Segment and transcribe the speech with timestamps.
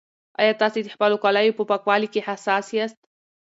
[0.41, 2.99] ایا تاسي د خپلو کالیو په پاکوالي کې حساس یاست؟